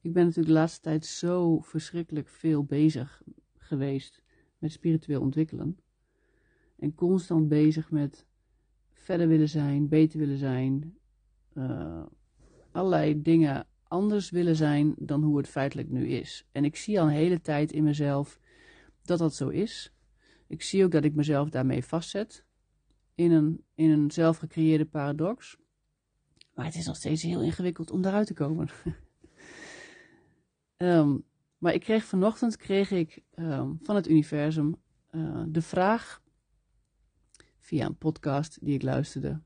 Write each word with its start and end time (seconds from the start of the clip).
ik 0.00 0.12
ben 0.12 0.24
natuurlijk 0.24 0.54
de 0.54 0.60
laatste 0.60 0.80
tijd 0.80 1.06
zo 1.06 1.60
verschrikkelijk 1.60 2.28
veel 2.28 2.64
bezig 2.64 3.22
geweest 3.58 4.22
met 4.58 4.72
spiritueel 4.72 5.20
ontwikkelen. 5.20 5.78
En 6.78 6.94
constant 6.94 7.48
bezig 7.48 7.90
met 7.90 8.26
verder 8.92 9.28
willen 9.28 9.48
zijn, 9.48 9.88
beter 9.88 10.18
willen 10.18 10.38
zijn. 10.38 10.98
Uh, 11.54 12.02
allerlei 12.70 13.22
dingen 13.22 13.66
anders 13.82 14.30
willen 14.30 14.56
zijn 14.56 14.94
dan 14.98 15.22
hoe 15.22 15.36
het 15.36 15.48
feitelijk 15.48 15.88
nu 15.88 16.08
is. 16.08 16.46
En 16.52 16.64
ik 16.64 16.76
zie 16.76 17.00
al 17.00 17.06
een 17.06 17.12
hele 17.12 17.40
tijd 17.40 17.72
in 17.72 17.84
mezelf 17.84 18.40
dat 19.02 19.18
dat 19.18 19.34
zo 19.34 19.48
is. 19.48 19.92
Ik 20.46 20.62
zie 20.62 20.84
ook 20.84 20.90
dat 20.90 21.04
ik 21.04 21.14
mezelf 21.14 21.50
daarmee 21.50 21.84
vastzet 21.84 22.44
in 23.14 23.30
een, 23.30 23.64
in 23.74 23.90
een 23.90 24.10
zelfgecreëerde 24.10 24.84
paradox. 24.84 25.56
Maar 26.54 26.64
het 26.64 26.74
is 26.74 26.86
nog 26.86 26.96
steeds 26.96 27.22
heel 27.22 27.42
ingewikkeld 27.42 27.90
om 27.90 28.02
daaruit 28.02 28.26
te 28.26 28.34
komen. 28.34 28.68
Ehm, 30.80 31.18
maar 31.58 31.74
ik 31.74 31.80
kreeg 31.80 32.04
vanochtend 32.04 32.56
kreeg 32.56 32.90
ik, 32.90 33.22
um, 33.34 33.78
van 33.82 33.96
het 33.96 34.08
universum 34.08 34.76
uh, 35.10 35.42
de 35.48 35.62
vraag 35.62 36.22
via 37.58 37.86
een 37.86 37.96
podcast 37.96 38.58
die 38.64 38.74
ik 38.74 38.82
luisterde. 38.82 39.40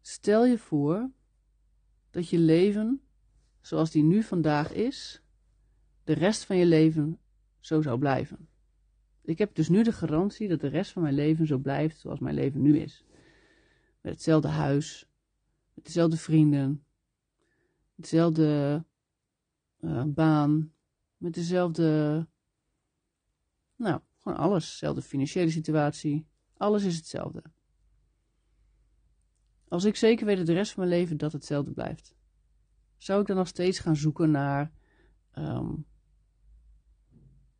Stel 0.00 0.46
je 0.46 0.58
voor 0.58 1.10
dat 2.10 2.28
je 2.28 2.38
leven, 2.38 3.02
zoals 3.60 3.90
die 3.90 4.02
nu 4.02 4.22
vandaag 4.22 4.72
is, 4.72 5.22
de 6.04 6.12
rest 6.12 6.44
van 6.44 6.56
je 6.56 6.66
leven 6.66 7.18
zo 7.60 7.82
zou 7.82 7.98
blijven. 7.98 8.48
Ik 9.22 9.38
heb 9.38 9.54
dus 9.54 9.68
nu 9.68 9.82
de 9.82 9.92
garantie 9.92 10.48
dat 10.48 10.60
de 10.60 10.68
rest 10.68 10.92
van 10.92 11.02
mijn 11.02 11.14
leven 11.14 11.46
zo 11.46 11.58
blijft 11.58 11.98
zoals 11.98 12.18
mijn 12.20 12.34
leven 12.34 12.62
nu 12.62 12.78
is. 12.78 13.04
Met 14.00 14.12
hetzelfde 14.12 14.48
huis, 14.48 15.08
met 15.74 15.84
dezelfde 15.84 16.16
vrienden, 16.16 16.84
dezelfde 17.94 18.84
uh, 19.80 20.04
baan, 20.06 20.72
met 21.16 21.34
dezelfde, 21.34 22.28
nou, 23.76 24.00
gewoon 24.18 24.38
alles. 24.38 24.70
Dezelfde 24.70 25.02
financiële 25.02 25.50
situatie, 25.50 26.26
alles 26.56 26.84
is 26.84 26.96
hetzelfde. 26.96 27.42
Als 29.68 29.84
ik 29.84 29.96
zeker 29.96 30.26
weet 30.26 30.36
dat 30.36 30.46
de 30.46 30.52
rest 30.52 30.72
van 30.72 30.86
mijn 30.86 30.98
leven 30.98 31.16
dat 31.16 31.32
hetzelfde 31.32 31.72
blijft, 31.72 32.14
zou 32.96 33.20
ik 33.20 33.26
dan 33.26 33.36
nog 33.36 33.48
steeds 33.48 33.78
gaan 33.78 33.96
zoeken 33.96 34.30
naar 34.30 34.72
um, 35.34 35.86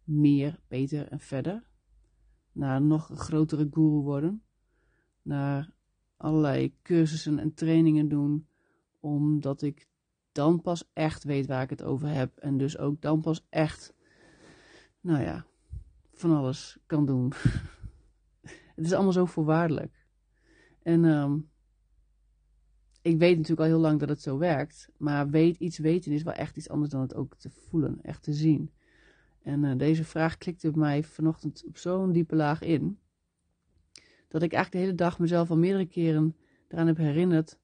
meer, 0.04 0.60
beter 0.68 1.08
en 1.08 1.20
verder? 1.20 1.68
Naar 2.52 2.82
nog 2.82 3.08
een 3.08 3.16
grotere 3.16 3.68
guru 3.70 4.02
worden? 4.02 4.42
Naar 5.22 5.72
allerlei 6.16 6.74
cursussen 6.82 7.38
en 7.38 7.54
trainingen 7.54 8.08
doen, 8.08 8.48
omdat 9.00 9.62
ik 9.62 9.88
dan 10.32 10.60
pas 10.60 10.90
echt 10.92 11.24
weet 11.24 11.46
waar 11.46 11.62
ik 11.62 11.70
het 11.70 11.82
over 11.82 12.08
heb. 12.08 12.36
En 12.36 12.58
dus 12.58 12.78
ook 12.78 13.00
dan 13.00 13.20
pas 13.20 13.46
echt, 13.48 13.94
nou 15.00 15.22
ja, 15.22 15.46
van 16.12 16.36
alles 16.36 16.78
kan 16.86 17.06
doen. 17.06 17.32
het 18.76 18.84
is 18.84 18.92
allemaal 18.92 19.12
zo 19.12 19.24
voorwaardelijk. 19.24 20.06
En 20.82 21.04
um, 21.04 21.50
ik 23.02 23.18
weet 23.18 23.36
natuurlijk 23.36 23.60
al 23.60 23.66
heel 23.66 23.78
lang 23.78 24.00
dat 24.00 24.08
het 24.08 24.22
zo 24.22 24.38
werkt. 24.38 24.88
Maar 24.96 25.30
weet, 25.30 25.56
iets 25.56 25.78
weten 25.78 26.12
is 26.12 26.22
wel 26.22 26.34
echt 26.34 26.56
iets 26.56 26.68
anders 26.68 26.90
dan 26.90 27.00
het 27.00 27.14
ook 27.14 27.36
te 27.36 27.50
voelen, 27.50 27.98
echt 28.02 28.22
te 28.22 28.32
zien. 28.32 28.70
En 29.42 29.64
uh, 29.64 29.76
deze 29.76 30.04
vraag 30.04 30.36
klikte 30.38 30.70
bij 30.70 30.80
mij 30.80 31.02
vanochtend 31.02 31.64
op 31.66 31.76
zo'n 31.76 32.12
diepe 32.12 32.36
laag 32.36 32.62
in. 32.62 32.98
Dat 34.28 34.42
ik 34.42 34.52
eigenlijk 34.52 34.72
de 34.72 34.78
hele 34.78 34.94
dag 34.94 35.18
mezelf 35.18 35.50
al 35.50 35.56
meerdere 35.56 35.86
keren 35.86 36.36
eraan 36.68 36.86
heb 36.86 36.96
herinnerd 36.96 37.58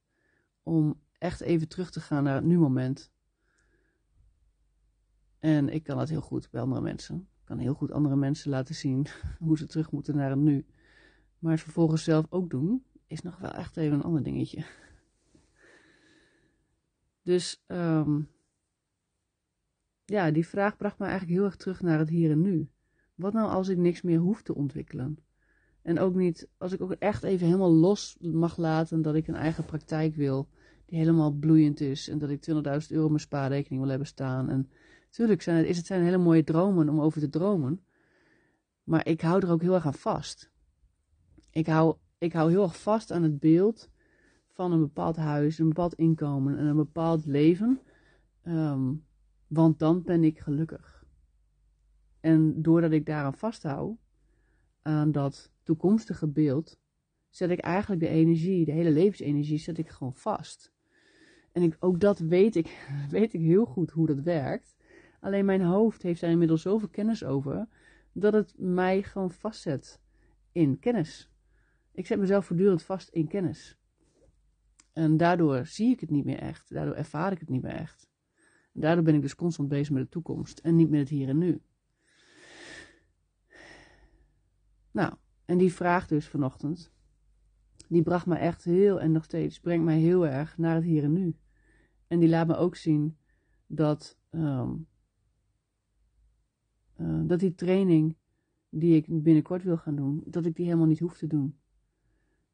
om 0.62 1.00
echt 1.18 1.40
even 1.40 1.68
terug 1.68 1.90
te 1.90 2.00
gaan 2.00 2.24
naar 2.24 2.34
het 2.34 2.44
nu-moment. 2.44 3.10
En 5.38 5.68
ik 5.68 5.82
kan 5.82 5.96
dat 5.96 6.08
heel 6.08 6.20
goed 6.20 6.50
bij 6.50 6.60
andere 6.60 6.80
mensen. 6.80 7.16
Ik 7.16 7.44
kan 7.44 7.58
heel 7.58 7.74
goed 7.74 7.90
andere 7.90 8.16
mensen 8.16 8.50
laten 8.50 8.74
zien 8.74 9.06
hoe 9.38 9.58
ze 9.58 9.66
terug 9.66 9.90
moeten 9.90 10.16
naar 10.16 10.30
het 10.30 10.38
nu. 10.38 10.66
Maar 11.38 11.52
het 11.52 11.60
vervolgens 11.60 12.04
zelf 12.04 12.26
ook 12.28 12.50
doen, 12.50 12.84
is 13.06 13.22
nog 13.22 13.38
wel 13.38 13.50
echt 13.50 13.76
even 13.76 13.94
een 13.94 14.04
ander 14.04 14.22
dingetje. 14.22 14.64
Dus 17.22 17.64
um, 17.66 18.30
ja, 20.04 20.30
die 20.30 20.46
vraag 20.46 20.76
bracht 20.76 20.98
me 20.98 21.04
eigenlijk 21.04 21.36
heel 21.38 21.44
erg 21.44 21.56
terug 21.56 21.80
naar 21.80 21.98
het 21.98 22.08
hier 22.08 22.30
en 22.30 22.40
nu. 22.40 22.70
Wat 23.14 23.32
nou 23.32 23.50
als 23.50 23.68
ik 23.68 23.76
niks 23.76 24.02
meer 24.02 24.18
hoef 24.18 24.42
te 24.42 24.54
ontwikkelen? 24.54 25.18
En 25.82 25.98
ook 25.98 26.14
niet, 26.14 26.48
als 26.58 26.72
ik 26.72 26.80
ook 26.80 26.92
echt 26.92 27.22
even 27.22 27.46
helemaal 27.46 27.72
los 27.72 28.16
mag 28.20 28.56
laten 28.56 29.02
dat 29.02 29.14
ik 29.14 29.28
een 29.28 29.34
eigen 29.34 29.64
praktijk 29.64 30.14
wil, 30.14 30.48
die 30.86 30.98
helemaal 30.98 31.30
bloeiend 31.30 31.80
is. 31.80 32.08
En 32.08 32.18
dat 32.18 32.30
ik 32.30 32.46
20.000 32.50 32.54
euro 32.88 33.04
op 33.04 33.08
mijn 33.08 33.20
spaarrekening 33.20 33.80
wil 33.80 33.90
hebben 33.90 34.08
staan. 34.08 34.48
En 34.48 34.70
natuurlijk 35.04 35.42
zijn 35.42 35.56
het, 35.56 35.66
is 35.66 35.76
het 35.76 35.86
zijn 35.86 36.02
hele 36.02 36.18
mooie 36.18 36.44
dromen 36.44 36.88
om 36.88 37.00
over 37.00 37.20
te 37.20 37.28
dromen. 37.28 37.80
Maar 38.84 39.06
ik 39.06 39.20
hou 39.20 39.40
er 39.40 39.50
ook 39.50 39.62
heel 39.62 39.74
erg 39.74 39.86
aan 39.86 39.94
vast. 39.94 40.50
Ik 41.50 41.66
hou, 41.66 41.96
ik 42.18 42.32
hou 42.32 42.50
heel 42.50 42.62
erg 42.62 42.82
vast 42.82 43.10
aan 43.10 43.22
het 43.22 43.38
beeld 43.38 43.90
van 44.52 44.72
een 44.72 44.80
bepaald 44.80 45.16
huis, 45.16 45.58
een 45.58 45.68
bepaald 45.68 45.94
inkomen 45.94 46.58
en 46.58 46.66
een 46.66 46.76
bepaald 46.76 47.26
leven. 47.26 47.80
Um, 48.44 49.04
want 49.46 49.78
dan 49.78 50.02
ben 50.02 50.24
ik 50.24 50.38
gelukkig. 50.38 51.04
En 52.20 52.62
doordat 52.62 52.92
ik 52.92 53.06
daaraan 53.06 53.34
vasthoud, 53.34 53.96
aan 54.82 55.12
dat 55.12 55.50
toekomstige 55.62 56.26
beeld, 56.26 56.78
zet 57.30 57.50
ik 57.50 57.58
eigenlijk 57.58 58.00
de 58.00 58.08
energie, 58.08 58.64
de 58.64 58.72
hele 58.72 58.90
levensenergie, 58.90 59.58
zet 59.58 59.78
ik 59.78 59.88
gewoon 59.88 60.14
vast. 60.14 60.72
En 61.56 61.62
ik, 61.62 61.76
ook 61.80 62.00
dat 62.00 62.18
weet 62.18 62.56
ik, 62.56 62.88
weet 63.10 63.32
ik 63.32 63.40
heel 63.40 63.64
goed 63.64 63.90
hoe 63.90 64.06
dat 64.06 64.20
werkt. 64.20 64.76
Alleen 65.20 65.44
mijn 65.44 65.62
hoofd 65.62 66.02
heeft 66.02 66.20
daar 66.20 66.30
inmiddels 66.30 66.62
zoveel 66.62 66.88
kennis 66.88 67.24
over, 67.24 67.68
dat 68.12 68.32
het 68.32 68.54
mij 68.58 69.02
gewoon 69.02 69.30
vastzet 69.30 70.00
in 70.52 70.78
kennis. 70.78 71.30
Ik 71.92 72.06
zet 72.06 72.18
mezelf 72.18 72.46
voortdurend 72.46 72.82
vast 72.82 73.08
in 73.08 73.28
kennis. 73.28 73.78
En 74.92 75.16
daardoor 75.16 75.66
zie 75.66 75.90
ik 75.90 76.00
het 76.00 76.10
niet 76.10 76.24
meer 76.24 76.38
echt. 76.38 76.72
Daardoor 76.72 76.94
ervaar 76.94 77.32
ik 77.32 77.40
het 77.40 77.48
niet 77.48 77.62
meer 77.62 77.74
echt. 77.74 78.10
Daardoor 78.72 79.04
ben 79.04 79.14
ik 79.14 79.22
dus 79.22 79.34
constant 79.34 79.68
bezig 79.68 79.90
met 79.90 80.02
de 80.02 80.08
toekomst 80.08 80.58
en 80.58 80.76
niet 80.76 80.90
met 80.90 81.00
het 81.00 81.08
hier 81.08 81.28
en 81.28 81.38
nu. 81.38 81.60
Nou, 84.90 85.14
en 85.44 85.58
die 85.58 85.72
vraag 85.72 86.06
dus 86.06 86.28
vanochtend, 86.28 86.92
die 87.88 88.02
bracht 88.02 88.26
me 88.26 88.36
echt 88.36 88.64
heel 88.64 89.00
en 89.00 89.12
nog 89.12 89.24
steeds 89.24 89.60
brengt 89.60 89.84
mij 89.84 89.98
heel 89.98 90.26
erg 90.26 90.58
naar 90.58 90.74
het 90.74 90.84
hier 90.84 91.04
en 91.04 91.12
nu. 91.12 91.36
En 92.06 92.18
die 92.18 92.28
laat 92.28 92.46
me 92.46 92.56
ook 92.56 92.76
zien 92.76 93.16
dat, 93.66 94.18
um, 94.30 94.86
uh, 97.00 97.20
dat 97.26 97.40
die 97.40 97.54
training 97.54 98.16
die 98.68 98.96
ik 98.96 99.22
binnenkort 99.22 99.62
wil 99.62 99.76
gaan 99.76 99.96
doen, 99.96 100.22
dat 100.26 100.46
ik 100.46 100.56
die 100.56 100.64
helemaal 100.64 100.86
niet 100.86 100.98
hoef 100.98 101.16
te 101.16 101.26
doen. 101.26 101.58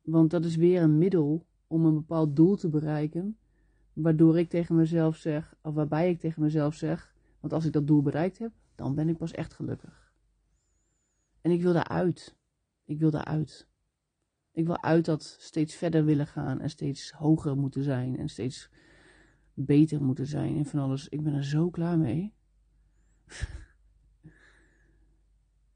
Want 0.03 0.31
dat 0.31 0.45
is 0.45 0.57
weer 0.57 0.83
een 0.83 0.99
middel 0.99 1.47
om 1.67 1.85
een 1.85 1.95
bepaald 1.95 2.37
doel 2.37 2.57
te 2.57 2.69
bereiken, 2.69 3.39
waardoor 3.93 4.39
ik 4.39 4.49
tegen 4.49 4.77
mezelf 4.77 5.17
zeg, 5.17 5.55
of 5.63 5.75
waarbij 5.75 6.11
ik 6.11 6.21
tegen 6.21 6.43
mezelf 6.43 6.75
zeg, 6.75 7.15
want 7.41 7.53
als 7.53 7.65
ik 7.65 7.73
dat 7.73 7.87
doel 7.87 8.03
bereikt 8.03 8.39
heb, 8.39 8.53
dan 8.75 8.95
ben 8.95 9.09
ik 9.09 9.17
pas 9.17 9.33
echt 9.33 9.55
gelukkig. 9.55 10.13
En 11.41 11.51
ik 11.51 11.63
wil 11.63 11.73
daaruit. 11.73 12.37
Ik 12.85 12.99
wil 12.99 13.11
daaruit. 13.11 13.69
Ik 14.53 14.67
wil 14.67 14.83
uit 14.83 15.05
dat 15.05 15.37
steeds 15.39 15.75
verder 15.75 16.05
willen 16.05 16.27
gaan 16.27 16.61
en 16.61 16.71
steeds 16.71 17.11
hoger 17.11 17.57
moeten 17.57 17.83
zijn 17.83 18.17
en 18.19 18.29
steeds 18.29 18.71
beter 19.55 20.03
moeten 20.03 20.27
zijn 20.27 20.57
en 20.57 20.67
van 20.67 20.81
alles. 20.81 21.09
Ik 21.09 21.23
ben 21.23 21.35
er 21.35 21.45
zo 21.45 21.71
klaar 21.71 21.99
mee. 21.99 22.35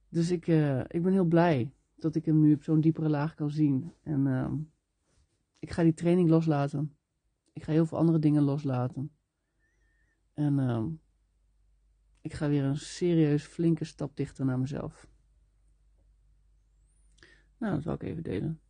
dus 0.08 0.30
ik, 0.30 0.46
uh, 0.46 0.80
ik 0.80 1.02
ben 1.02 1.12
heel 1.12 1.24
blij 1.24 1.72
dat 1.94 2.14
ik 2.14 2.24
hem 2.24 2.40
nu 2.40 2.54
op 2.54 2.62
zo'n 2.62 2.80
diepere 2.80 3.08
laag 3.08 3.34
kan 3.34 3.50
zien. 3.50 3.92
En 4.02 4.26
uh, 4.26 4.52
ik 5.58 5.70
ga 5.70 5.82
die 5.82 5.94
training 5.94 6.28
loslaten. 6.28 6.96
Ik 7.52 7.62
ga 7.62 7.72
heel 7.72 7.86
veel 7.86 7.98
andere 7.98 8.18
dingen 8.18 8.42
loslaten. 8.42 9.10
En 10.32 10.58
uh, 10.58 10.84
ik 12.20 12.32
ga 12.32 12.48
weer 12.48 12.64
een 12.64 12.76
serieus 12.76 13.44
flinke 13.44 13.84
stap 13.84 14.16
dichter 14.16 14.44
naar 14.44 14.58
mezelf. 14.58 15.08
Nou, 17.58 17.74
dat 17.74 17.84
wil 17.84 17.94
ik 17.94 18.02
even 18.02 18.22
delen. 18.22 18.60